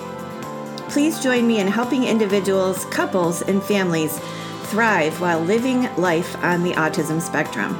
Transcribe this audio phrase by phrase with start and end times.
[0.89, 4.17] Please join me in helping individuals, couples, and families
[4.67, 7.73] thrive while living life on the autism spectrum.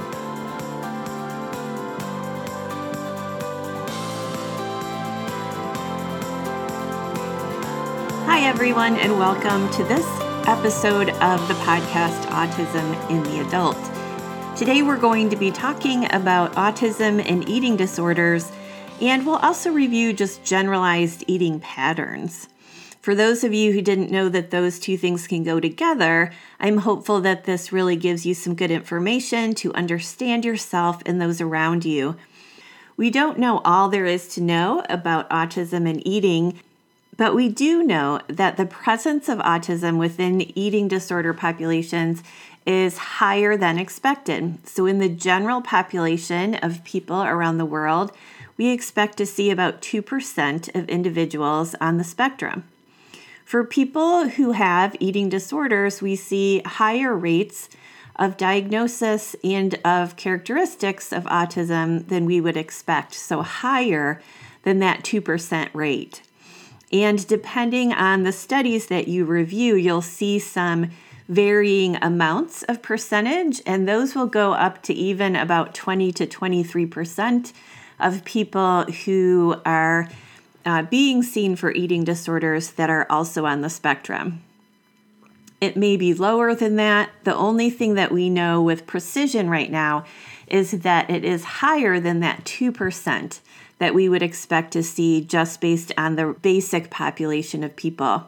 [8.25, 10.05] Hi, everyone, and welcome to this
[10.45, 13.77] episode of the podcast Autism in the Adult.
[14.57, 18.51] Today, we're going to be talking about autism and eating disorders,
[19.01, 22.49] and we'll also review just generalized eating patterns.
[23.07, 26.79] For those of you who didn't know that those two things can go together, I'm
[26.79, 31.85] hopeful that this really gives you some good information to understand yourself and those around
[31.85, 32.17] you.
[32.97, 36.59] We don't know all there is to know about autism and eating,
[37.15, 42.21] but we do know that the presence of autism within eating disorder populations
[42.65, 44.67] is higher than expected.
[44.67, 48.11] So, in the general population of people around the world,
[48.57, 52.65] we expect to see about 2% of individuals on the spectrum.
[53.47, 57.69] For people who have eating disorders, we see higher rates
[58.17, 64.21] of diagnosis and of characteristics of autism than we would expect, so higher
[64.63, 66.23] than that 2% rate.
[66.91, 70.89] And depending on the studies that you review, you'll see some
[71.29, 77.53] varying amounts of percentage, and those will go up to even about 20 to 23%
[77.97, 80.09] of people who are
[80.67, 84.43] uh, being seen for eating disorders that are also on the spectrum.
[85.61, 87.09] It may be lower than that.
[87.23, 90.03] The only thing that we know with precision right now
[90.45, 93.39] is that it is higher than that 2%
[93.79, 98.27] that we would expect to see just based on the basic population of people.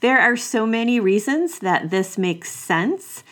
[0.00, 3.22] There are so many reasons that this makes sense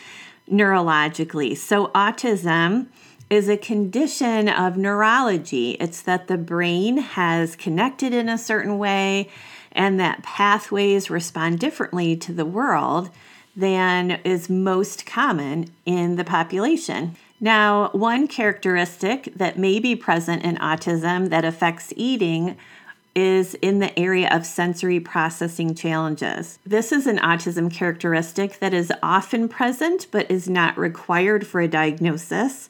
[0.49, 1.57] neurologically.
[1.57, 2.87] So, autism
[3.31, 9.29] is a condition of neurology, it's that the brain has connected in a certain way
[9.73, 13.11] and that pathways respond differently to the world
[13.55, 17.17] than is most common in the population.
[17.41, 22.57] Now, one characteristic that may be present in autism that affects eating
[23.15, 26.59] is in the area of sensory processing challenges.
[26.65, 31.69] This is an autism characteristic that is often present but is not required for a
[31.69, 32.69] diagnosis.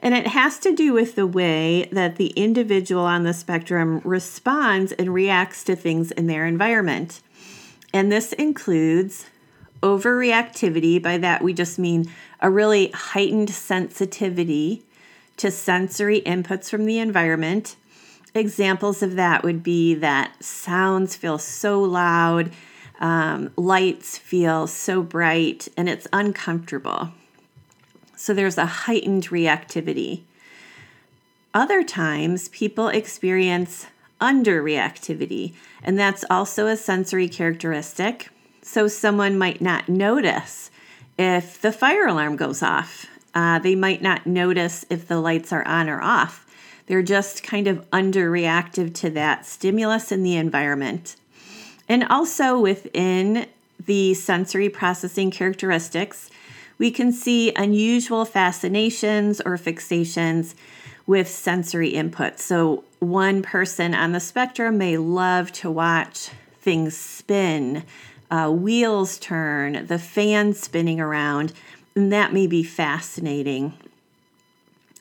[0.00, 4.92] And it has to do with the way that the individual on the spectrum responds
[4.92, 7.20] and reacts to things in their environment.
[7.92, 9.26] And this includes
[9.82, 11.02] overreactivity.
[11.02, 14.82] By that, we just mean a really heightened sensitivity
[15.36, 17.76] to sensory inputs from the environment
[18.34, 22.52] Examples of that would be that sounds feel so loud,
[23.00, 27.10] um, lights feel so bright, and it's uncomfortable.
[28.20, 30.24] So there's a heightened reactivity.
[31.54, 33.86] Other times, people experience
[34.20, 38.28] underreactivity, and that's also a sensory characteristic.
[38.60, 40.70] So someone might not notice
[41.18, 43.06] if the fire alarm goes off.
[43.34, 46.46] Uh, they might not notice if the lights are on or off.
[46.88, 51.16] They're just kind of underreactive to that stimulus in the environment.
[51.88, 53.46] And also within
[53.82, 56.30] the sensory processing characteristics,
[56.80, 60.54] we can see unusual fascinations or fixations
[61.06, 62.40] with sensory input.
[62.40, 66.30] So, one person on the spectrum may love to watch
[66.60, 67.84] things spin,
[68.30, 71.52] uh, wheels turn, the fan spinning around,
[71.94, 73.74] and that may be fascinating.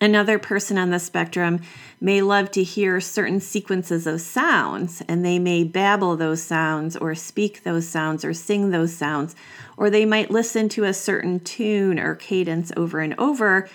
[0.01, 1.59] Another person on the spectrum
[1.99, 7.13] may love to hear certain sequences of sounds, and they may babble those sounds, or
[7.15, 9.35] speak those sounds, or sing those sounds,
[9.75, 13.69] or they might listen to a certain tune or cadence over and over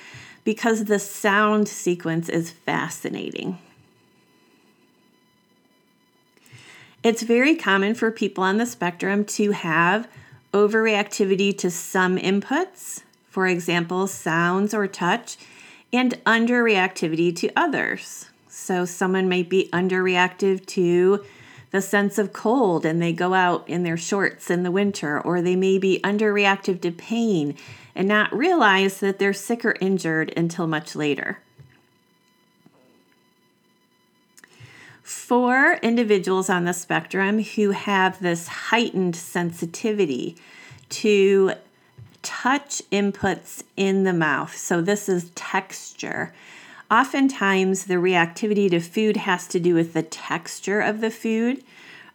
[0.44, 3.58] because the sound sequence is fascinating.
[7.02, 10.08] It's very common for people on the spectrum to have
[10.54, 15.36] overreactivity to some inputs, for example, sounds or touch,
[15.94, 18.26] and underreactivity to others.
[18.48, 21.24] So, someone might be underreactive to
[21.70, 25.40] the sense of cold and they go out in their shorts in the winter, or
[25.40, 27.56] they may be underreactive to pain
[27.94, 31.38] and not realize that they're sick or injured until much later.
[35.02, 40.36] For individuals on the spectrum who have this heightened sensitivity
[40.88, 41.52] to
[42.24, 46.34] touch inputs in the mouth, so this is texture.
[46.90, 51.62] Oftentimes, the reactivity to food has to do with the texture of the food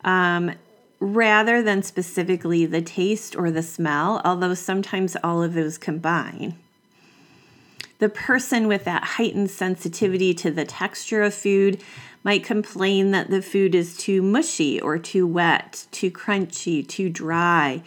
[0.03, 0.53] um,
[0.99, 6.57] rather than specifically the taste or the smell, although sometimes all of those combine.
[7.99, 11.81] The person with that heightened sensitivity to the texture of food
[12.23, 17.81] might complain that the food is too mushy or too wet, too crunchy, too dry,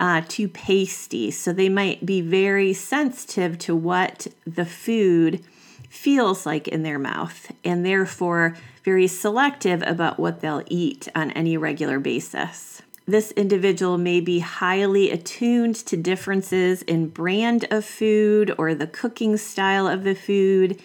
[0.00, 1.30] uh, too pasty.
[1.30, 5.44] So they might be very sensitive to what the food
[5.90, 11.56] feels like in their mouth and therefore very selective about what they'll eat on any
[11.56, 12.80] regular basis.
[13.06, 19.36] This individual may be highly attuned to differences in brand of food or the cooking
[19.36, 20.80] style of the food.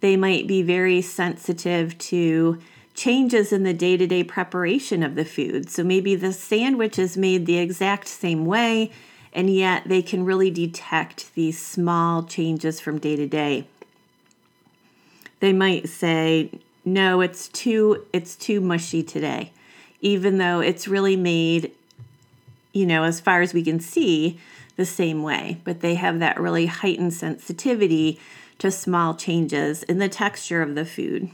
[0.00, 2.60] They might be very sensitive to
[2.94, 5.68] changes in the day to day preparation of the food.
[5.70, 8.90] So maybe the sandwich is made the exact same way,
[9.32, 13.66] and yet they can really detect these small changes from day to day.
[15.40, 16.50] They might say,
[16.84, 19.52] "No, it's too it's too mushy today."
[20.00, 21.72] Even though it's really made
[22.74, 24.38] you know, as far as we can see,
[24.76, 28.18] the same way, but they have that really heightened sensitivity
[28.58, 31.30] to small changes in the texture of the food.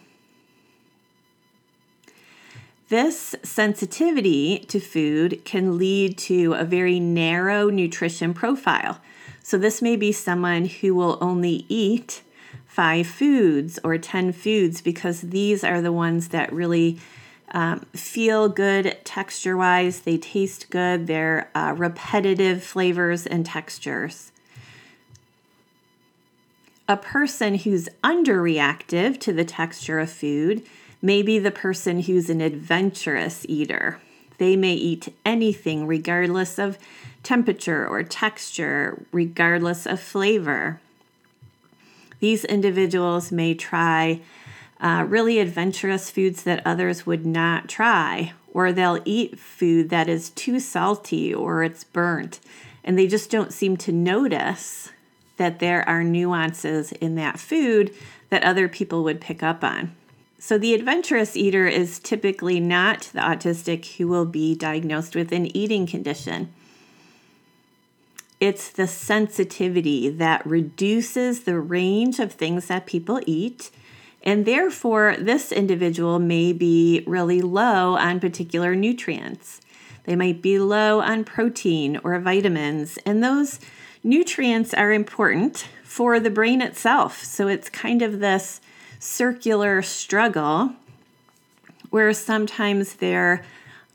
[2.90, 9.00] This sensitivity to food can lead to a very narrow nutrition profile.
[9.44, 12.22] So, this may be someone who will only eat
[12.66, 16.98] five foods or 10 foods because these are the ones that really
[17.52, 24.32] um, feel good texture wise, they taste good, they're uh, repetitive flavors and textures.
[26.88, 30.66] A person who's underreactive to the texture of food
[31.02, 34.00] Maybe the person who's an adventurous eater.
[34.38, 36.78] They may eat anything regardless of
[37.22, 40.80] temperature or texture, regardless of flavor.
[42.20, 44.20] These individuals may try
[44.80, 50.30] uh, really adventurous foods that others would not try, or they'll eat food that is
[50.30, 52.40] too salty or it's burnt,
[52.82, 54.90] and they just don't seem to notice
[55.36, 57.94] that there are nuances in that food
[58.30, 59.94] that other people would pick up on.
[60.42, 65.54] So, the adventurous eater is typically not the autistic who will be diagnosed with an
[65.54, 66.50] eating condition.
[68.40, 73.70] It's the sensitivity that reduces the range of things that people eat.
[74.22, 79.60] And therefore, this individual may be really low on particular nutrients.
[80.04, 83.60] They might be low on protein or vitamins, and those
[84.02, 87.22] nutrients are important for the brain itself.
[87.22, 88.62] So, it's kind of this
[89.00, 90.74] circular struggle
[91.88, 93.42] where sometimes there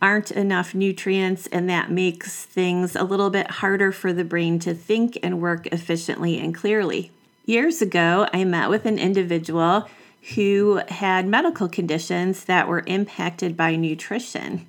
[0.02, 4.74] aren't enough nutrients, and that makes things a little bit harder for the brain to
[4.74, 7.12] think and work efficiently and clearly.
[7.46, 9.88] Years ago, I met with an individual
[10.34, 14.68] who had medical conditions that were impacted by nutrition.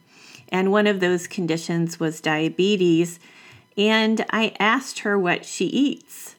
[0.51, 3.19] And one of those conditions was diabetes.
[3.77, 6.36] And I asked her what she eats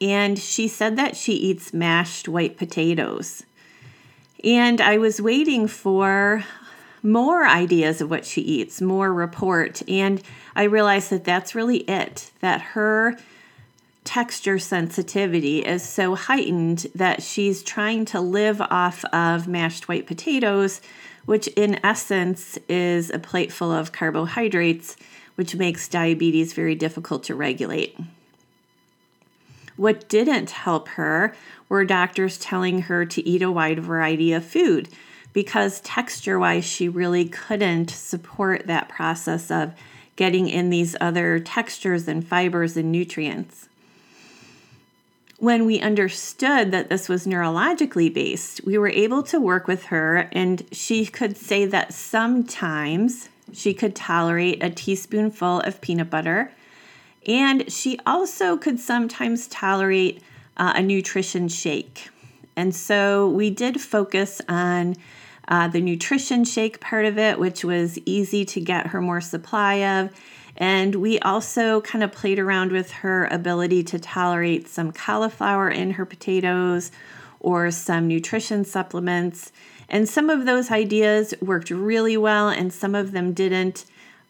[0.00, 3.44] and she said that she eats mashed white potatoes.
[4.44, 6.44] And I was waiting for
[7.02, 10.22] more ideas of what she eats, more report, and
[10.54, 13.16] I realized that that's really it, that her
[14.04, 20.80] texture sensitivity is so heightened that she's trying to live off of mashed white potatoes,
[21.26, 24.96] which in essence is a plate full of carbohydrates,
[25.34, 27.98] which makes diabetes very difficult to regulate.
[29.78, 31.36] What didn't help her
[31.68, 34.88] were doctors telling her to eat a wide variety of food
[35.32, 39.72] because texture wise, she really couldn't support that process of
[40.16, 43.68] getting in these other textures and fibers and nutrients.
[45.38, 50.28] When we understood that this was neurologically based, we were able to work with her,
[50.32, 56.50] and she could say that sometimes she could tolerate a teaspoonful of peanut butter
[57.26, 60.22] and she also could sometimes tolerate
[60.56, 62.08] uh, a nutrition shake.
[62.56, 64.96] And so we did focus on
[65.46, 69.74] uh, the nutrition shake part of it, which was easy to get her more supply
[69.74, 70.10] of.
[70.56, 75.92] And we also kind of played around with her ability to tolerate some cauliflower in
[75.92, 76.90] her potatoes
[77.38, 79.52] or some nutrition supplements.
[79.88, 83.84] And some of those ideas worked really well, and some of them didn't.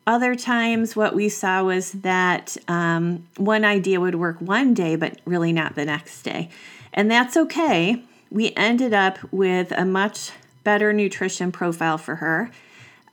[0.08, 5.20] Other times, what we saw was that um, one idea would work one day, but
[5.26, 6.48] really not the next day.
[6.94, 8.02] And that's okay.
[8.30, 10.30] We ended up with a much
[10.64, 12.50] better nutrition profile for her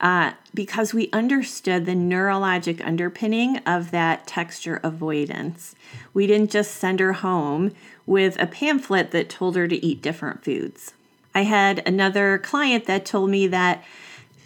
[0.00, 5.74] uh, because we understood the neurologic underpinning of that texture avoidance.
[6.14, 7.74] We didn't just send her home
[8.06, 10.94] with a pamphlet that told her to eat different foods.
[11.34, 13.84] I had another client that told me that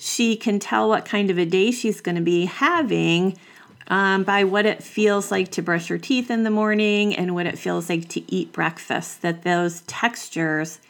[0.01, 3.37] she can tell what kind of a day she's going to be having
[3.89, 7.45] um, by what it feels like to brush her teeth in the morning and what
[7.45, 9.21] it feels like to eat breakfast.
[9.21, 10.81] That those textures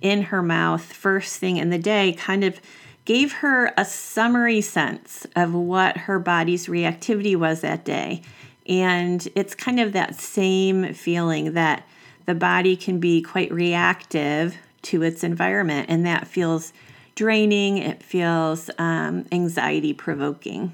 [0.00, 2.60] in her mouth first thing in the day kind of
[3.04, 8.22] gave her a summary sense of what her body's reactivity was that day.
[8.66, 11.86] And it's kind of that same feeling that
[12.26, 16.72] the body can be quite reactive to its environment, and that feels
[17.18, 20.70] draining, it feels um, anxiety provoking.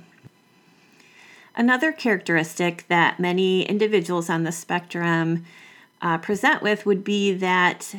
[1.57, 5.47] Another characteristic that many individuals on the spectrum
[6.03, 7.95] uh, present with would be that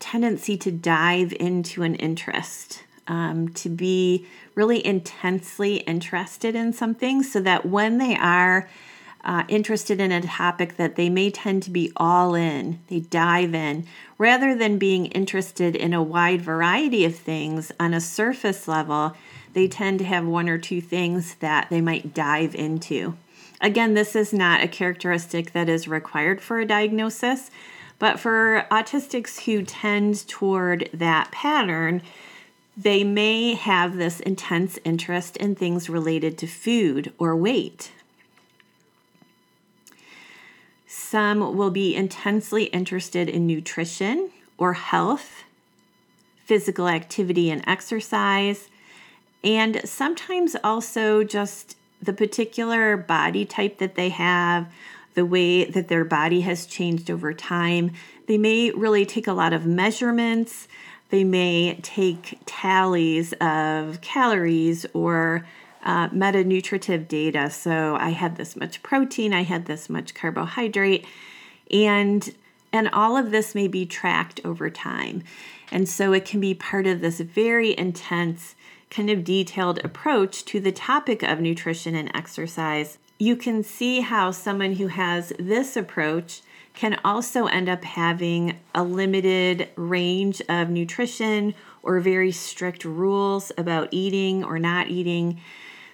[0.00, 7.40] tendency to dive into an interest, um, to be really intensely interested in something, so
[7.40, 8.68] that when they are
[9.24, 13.54] uh, interested in a topic that they may tend to be all in, they dive
[13.54, 13.84] in,
[14.16, 19.16] rather than being interested in a wide variety of things on a surface level,
[19.54, 23.16] they tend to have one or two things that they might dive into.
[23.60, 27.50] Again, this is not a characteristic that is required for a diagnosis,
[27.98, 32.02] but for autistics who tend toward that pattern,
[32.76, 37.90] they may have this intense interest in things related to food or weight.
[40.90, 45.44] Some will be intensely interested in nutrition or health,
[46.46, 48.70] physical activity and exercise,
[49.44, 54.72] and sometimes also just the particular body type that they have,
[55.12, 57.92] the way that their body has changed over time.
[58.26, 60.68] They may really take a lot of measurements.
[61.10, 65.46] They may take tallies of calories or
[65.88, 67.48] uh, meta nutritive data.
[67.48, 71.06] So I had this much protein, I had this much carbohydrate,
[71.72, 72.34] and
[72.70, 75.22] and all of this may be tracked over time.
[75.72, 78.54] And so it can be part of this very intense,
[78.90, 82.98] kind of detailed approach to the topic of nutrition and exercise.
[83.18, 86.42] You can see how someone who has this approach
[86.74, 93.88] can also end up having a limited range of nutrition or very strict rules about
[93.90, 95.40] eating or not eating.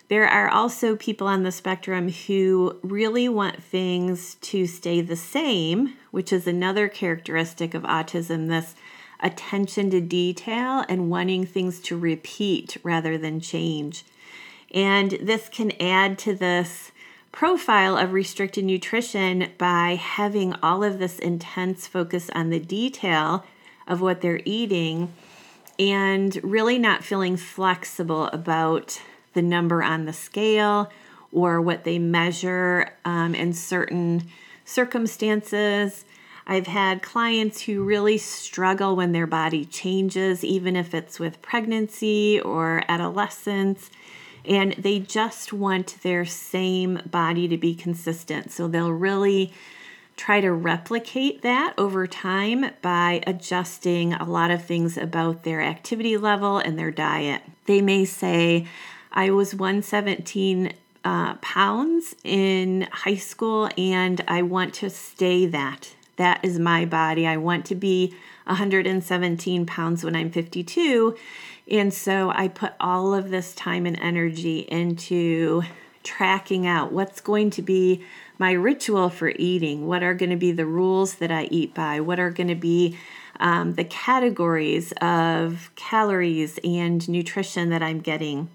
[0.08, 5.94] There are also people on the spectrum who really want things to stay the same,
[6.10, 8.74] which is another characteristic of autism this
[9.20, 14.04] attention to detail and wanting things to repeat rather than change.
[14.74, 16.92] And this can add to this
[17.32, 23.44] profile of restricted nutrition by having all of this intense focus on the detail
[23.88, 25.12] of what they're eating
[25.78, 29.00] and really not feeling flexible about
[29.34, 30.90] the number on the scale
[31.32, 34.22] or what they measure um, in certain
[34.64, 36.04] circumstances.
[36.46, 42.40] I've had clients who really struggle when their body changes, even if it's with pregnancy
[42.40, 43.90] or adolescence,
[44.44, 48.52] and they just want their same body to be consistent.
[48.52, 49.52] So they'll really
[50.16, 56.16] try to replicate that over time by adjusting a lot of things about their activity
[56.16, 57.42] level and their diet.
[57.64, 58.66] They may say,
[59.14, 60.72] I was 117
[61.04, 65.94] uh, pounds in high school, and I want to stay that.
[66.16, 67.24] That is my body.
[67.24, 68.14] I want to be
[68.46, 71.16] 117 pounds when I'm 52.
[71.70, 75.62] And so I put all of this time and energy into
[76.02, 78.04] tracking out what's going to be
[78.38, 82.00] my ritual for eating, what are going to be the rules that I eat by,
[82.00, 82.98] what are going to be
[83.40, 88.50] um, the categories of calories and nutrition that I'm getting.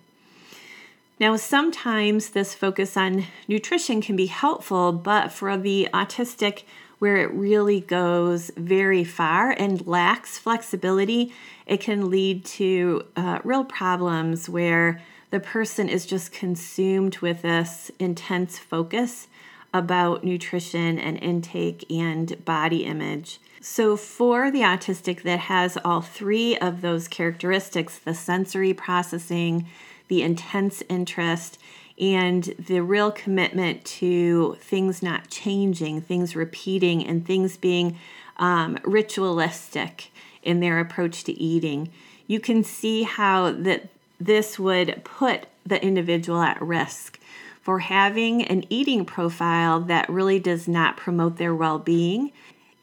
[1.19, 6.63] Now, sometimes this focus on nutrition can be helpful, but for the autistic,
[6.99, 11.33] where it really goes very far and lacks flexibility,
[11.65, 17.91] it can lead to uh, real problems where the person is just consumed with this
[17.99, 19.27] intense focus
[19.73, 23.39] about nutrition and intake and body image.
[23.61, 29.67] So, for the autistic that has all three of those characteristics the sensory processing,
[30.09, 31.57] the intense interest,
[31.99, 37.97] and the real commitment to things not changing, things repeating, and things being
[38.37, 40.11] um, ritualistic
[40.43, 41.89] in their approach to eating,
[42.27, 43.89] you can see how that
[44.19, 47.19] this would put the individual at risk
[47.61, 52.31] for having an eating profile that really does not promote their well-being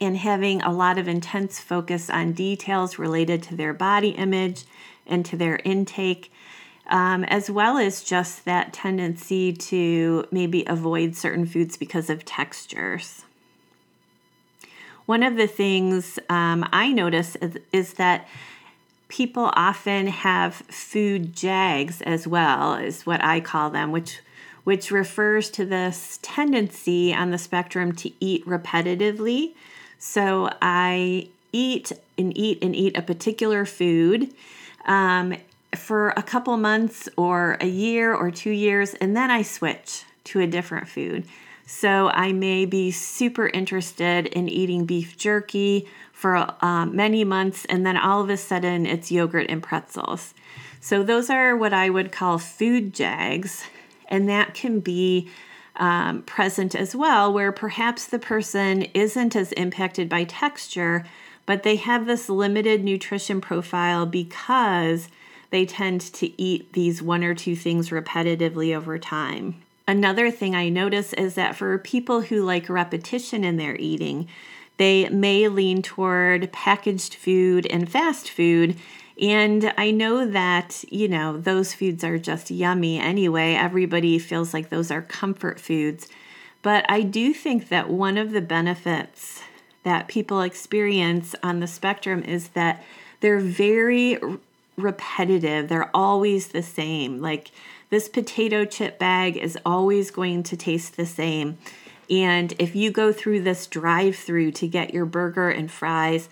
[0.00, 4.64] and having a lot of intense focus on details related to their body image
[5.06, 6.30] and to their intake
[6.88, 13.25] um, as well as just that tendency to maybe avoid certain foods because of textures.
[15.07, 18.26] One of the things um, I notice is, is, that
[19.09, 24.21] people often have food jags as well, is what I call them, which
[24.64, 29.55] which refers to this tendency on the spectrum to eat repetitively.
[30.00, 34.35] So I eat and eat and eat a particular food.
[34.85, 35.37] Um,
[35.76, 40.40] for a couple months or a year or two years, and then I switch to
[40.40, 41.25] a different food.
[41.66, 47.85] So I may be super interested in eating beef jerky for uh, many months, and
[47.85, 50.33] then all of a sudden it's yogurt and pretzels.
[50.80, 53.64] So those are what I would call food jags,
[54.09, 55.28] and that can be
[55.75, 61.04] um, present as well, where perhaps the person isn't as impacted by texture,
[61.45, 65.09] but they have this limited nutrition profile because
[65.50, 69.62] they tend to eat these one or two things repetitively over time.
[69.88, 74.29] Another thing I notice is that for people who like repetition in their eating,
[74.79, 78.76] they may lean toward packaged food and fast food.
[79.21, 83.55] And I know that, you know, those foods are just yummy anyway.
[83.55, 86.09] Everybody feels like those are comfort foods.
[86.62, 89.43] But I do think that one of the benefits
[89.85, 92.83] that people experience on the spectrum is that
[93.21, 94.19] they're very
[94.76, 95.68] repetitive.
[95.68, 97.21] They're always the same.
[97.21, 97.50] Like
[97.90, 101.59] this potato chip bag is always going to taste the same.
[102.09, 106.29] And if you go through this drive through to get your burger and fries,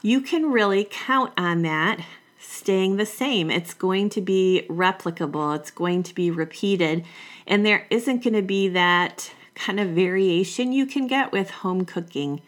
[0.00, 2.00] you can really count on that
[2.40, 3.50] staying the same.
[3.50, 7.04] It's going to be replicable, it's going to be repeated,
[7.46, 11.84] and there isn't going to be that kind of variation you can get with home
[11.84, 12.40] cooking.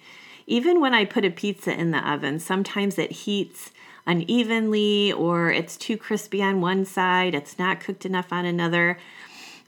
[0.46, 3.70] Even when I put a pizza in the oven, sometimes it heats
[4.06, 8.98] unevenly or it's too crispy on one side, it's not cooked enough on another.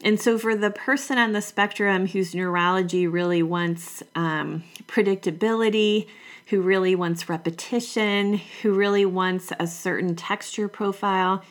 [0.03, 6.07] And so, for the person on the spectrum whose neurology really wants um, predictability,
[6.49, 11.43] who really wants repetition, who really wants a certain texture profile,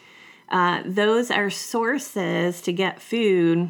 [0.49, 3.69] uh, those are sources to get food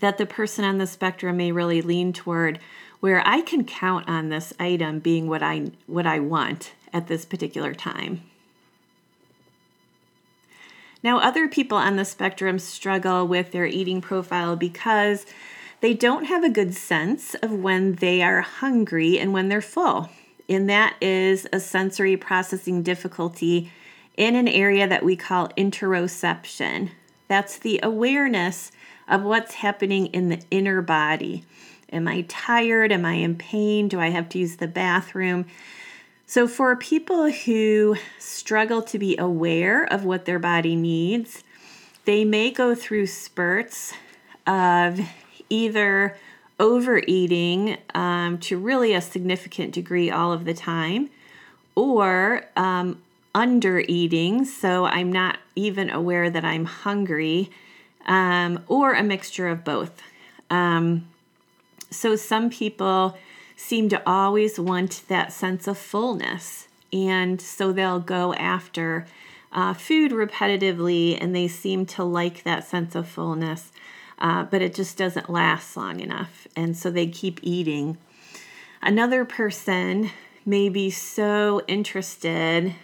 [0.00, 2.58] that the person on the spectrum may really lean toward
[3.00, 7.24] where I can count on this item being what I what I want at this
[7.24, 8.22] particular time.
[11.02, 15.26] Now, other people on the spectrum struggle with their eating profile because
[15.80, 20.10] they don't have a good sense of when they are hungry and when they're full.
[20.48, 23.70] And that is a sensory processing difficulty
[24.16, 26.90] in an area that we call interoception.
[27.28, 28.72] That's the awareness
[29.06, 31.44] of what's happening in the inner body.
[31.92, 32.90] Am I tired?
[32.90, 33.88] Am I in pain?
[33.88, 35.46] Do I have to use the bathroom?
[36.30, 41.42] So, for people who struggle to be aware of what their body needs,
[42.04, 43.94] they may go through spurts
[44.46, 45.00] of
[45.48, 46.18] either
[46.60, 51.08] overeating um, to really a significant degree all of the time,
[51.74, 53.00] or um,
[53.34, 57.50] under eating, so I'm not even aware that I'm hungry,
[58.04, 60.02] um, or a mixture of both.
[60.50, 61.08] Um,
[61.90, 63.16] so, some people
[63.58, 66.68] seem to always want that sense of fullness.
[66.92, 69.04] And so they'll go after
[69.52, 73.72] uh, food repetitively and they seem to like that sense of fullness,
[74.20, 76.46] uh, but it just doesn't last long enough.
[76.54, 77.98] And so they keep eating.
[78.80, 80.10] Another person
[80.46, 82.76] may be so interested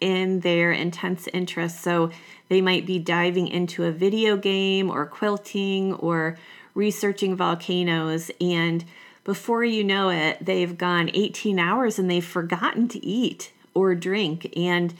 [0.00, 1.82] in their intense interest.
[1.82, 2.10] So
[2.48, 6.38] they might be diving into a video game or quilting or
[6.74, 8.82] researching volcanoes and
[9.24, 14.52] before you know it, they've gone 18 hours and they've forgotten to eat or drink.
[14.56, 14.94] And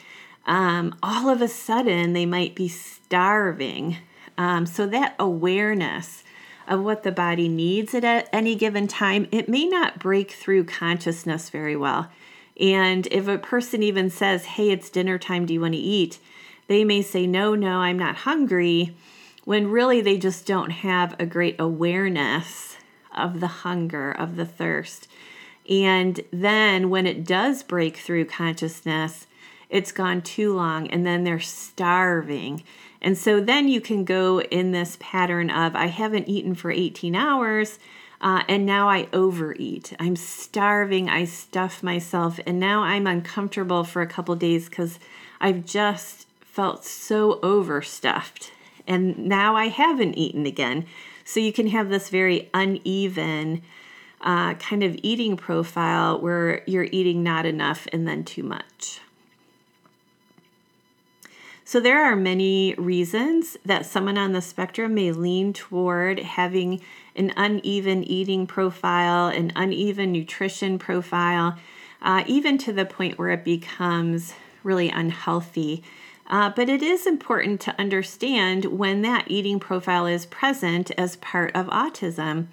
[0.46, 3.98] um, all of a sudden, they might be starving.
[4.38, 6.24] Um, so, that awareness
[6.68, 11.50] of what the body needs at any given time, it may not break through consciousness
[11.50, 12.08] very well.
[12.58, 16.18] And if a person even says, Hey, it's dinner time, do you want to eat?
[16.68, 18.96] They may say, No, no, I'm not hungry,
[19.44, 22.71] when really they just don't have a great awareness
[23.16, 25.08] of the hunger, of the thirst.
[25.68, 29.26] And then when it does break through consciousness,
[29.70, 32.62] it's gone too long and then they're starving.
[33.00, 37.14] And so then you can go in this pattern of I haven't eaten for 18
[37.14, 37.78] hours.
[38.20, 39.92] Uh, and now I overeat.
[39.98, 41.08] I'm starving.
[41.08, 45.00] I stuff myself, and now I'm uncomfortable for a couple days because
[45.40, 48.52] I've just felt so overstuffed.
[48.86, 50.86] And now I haven't eaten again.
[51.24, 53.62] So you can have this very uneven
[54.20, 59.00] uh, kind of eating profile where you're eating not enough and then too much.
[61.64, 66.80] So, there are many reasons that someone on the spectrum may lean toward having
[67.16, 71.56] an uneven eating profile, an uneven nutrition profile,
[72.02, 75.82] uh, even to the point where it becomes really unhealthy.
[76.32, 81.54] Uh, but it is important to understand when that eating profile is present as part
[81.54, 82.46] of autism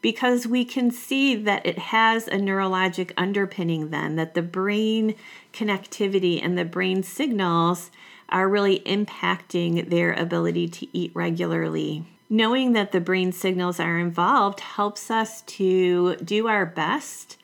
[0.00, 5.14] because we can see that it has a neurologic underpinning, then, that the brain
[5.52, 7.90] connectivity and the brain signals
[8.30, 12.06] are really impacting their ability to eat regularly.
[12.30, 17.37] Knowing that the brain signals are involved helps us to do our best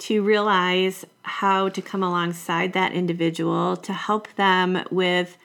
[0.00, 5.36] to realize how to come alongside that individual to help them with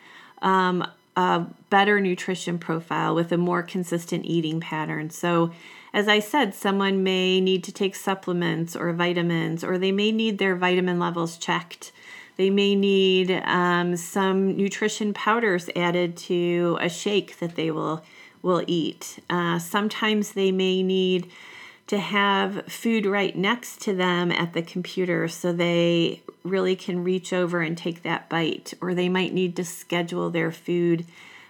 [0.42, 5.10] um, a better nutrition profile, with a more consistent eating pattern.
[5.10, 5.52] So,
[5.94, 10.40] as I said, someone may need to take supplements or vitamins, or they may need
[10.40, 11.94] their vitamin levels checked.
[12.36, 18.04] They may need um, some nutrition powders added to a shake that they will
[18.42, 19.20] will eat.
[19.28, 21.32] Uh, sometimes they may need
[21.88, 27.32] to have food right next to them at the computer so they really can reach
[27.32, 31.06] over and take that bite, or they might need to schedule their food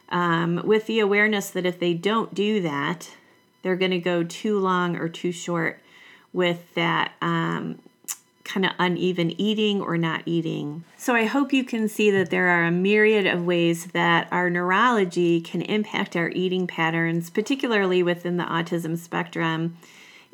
[0.10, 3.12] um, with the awareness that if they don't do that,
[3.62, 5.80] they're going to go too long or too short
[6.32, 7.80] with that um,
[8.44, 10.84] kind of uneven eating or not eating.
[10.98, 14.50] So, I hope you can see that there are a myriad of ways that our
[14.50, 19.78] neurology can impact our eating patterns, particularly within the autism spectrum.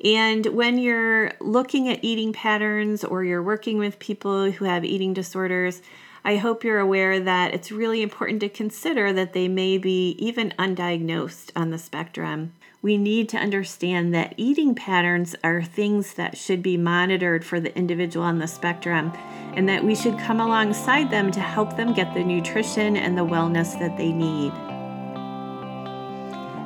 [0.04, 5.14] And when you're looking at eating patterns or you're working with people who have eating
[5.14, 5.82] disorders,
[6.24, 10.54] I hope you're aware that it's really important to consider that they may be even
[10.60, 12.54] undiagnosed on the spectrum.
[12.84, 17.76] We need to understand that eating patterns are things that should be monitored for the
[17.78, 19.12] individual on the spectrum
[19.56, 23.26] and that we should come alongside them to help them get the nutrition and the
[23.26, 24.52] wellness that they need.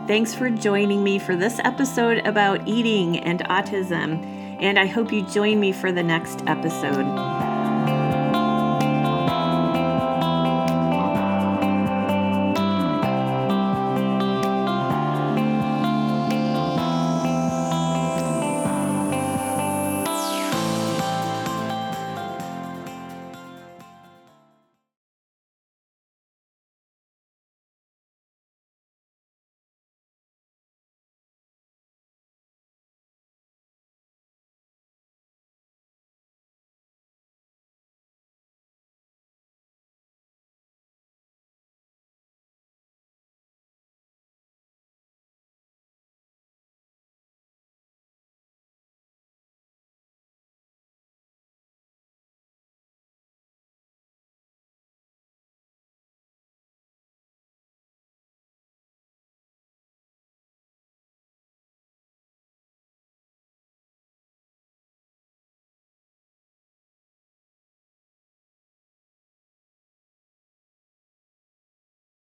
[0.07, 4.23] Thanks for joining me for this episode about eating and autism,
[4.61, 7.44] and I hope you join me for the next episode.